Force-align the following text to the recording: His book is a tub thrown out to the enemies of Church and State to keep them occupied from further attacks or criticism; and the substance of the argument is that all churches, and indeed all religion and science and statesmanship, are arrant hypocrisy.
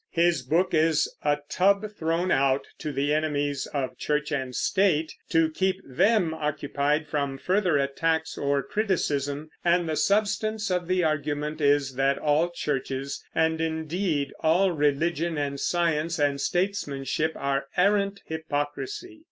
His 0.09 0.41
book 0.41 0.73
is 0.73 1.15
a 1.23 1.37
tub 1.47 1.85
thrown 1.95 2.31
out 2.31 2.65
to 2.79 2.91
the 2.91 3.13
enemies 3.13 3.67
of 3.71 3.99
Church 3.99 4.31
and 4.31 4.55
State 4.55 5.13
to 5.29 5.47
keep 5.51 5.79
them 5.85 6.33
occupied 6.33 7.05
from 7.07 7.37
further 7.37 7.77
attacks 7.77 8.35
or 8.35 8.63
criticism; 8.63 9.51
and 9.63 9.87
the 9.87 9.95
substance 9.95 10.71
of 10.71 10.87
the 10.87 11.03
argument 11.03 11.61
is 11.61 11.93
that 11.97 12.17
all 12.17 12.49
churches, 12.49 13.23
and 13.35 13.61
indeed 13.61 14.33
all 14.39 14.71
religion 14.71 15.37
and 15.37 15.59
science 15.59 16.17
and 16.17 16.41
statesmanship, 16.41 17.33
are 17.35 17.67
arrant 17.77 18.23
hypocrisy. 18.25 19.19